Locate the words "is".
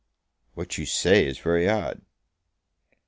1.27-1.37